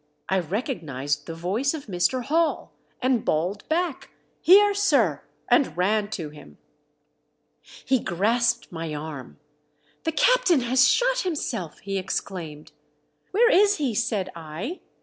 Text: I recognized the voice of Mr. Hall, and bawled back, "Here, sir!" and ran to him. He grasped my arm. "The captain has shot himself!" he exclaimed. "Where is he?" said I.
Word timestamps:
I 0.29 0.39
recognized 0.39 1.27
the 1.27 1.35
voice 1.35 1.75
of 1.75 1.85
Mr. 1.85 2.23
Hall, 2.23 2.71
and 3.03 3.23
bawled 3.23 3.69
back, 3.69 4.09
"Here, 4.41 4.73
sir!" 4.73 5.21
and 5.47 5.77
ran 5.77 6.09
to 6.09 6.31
him. 6.31 6.57
He 7.85 7.99
grasped 7.99 8.71
my 8.71 8.95
arm. 8.95 9.37
"The 10.05 10.11
captain 10.11 10.61
has 10.61 10.87
shot 10.87 11.19
himself!" 11.19 11.81
he 11.81 11.99
exclaimed. 11.99 12.71
"Where 13.29 13.51
is 13.51 13.77
he?" 13.77 13.93
said 13.93 14.31
I. 14.35 14.79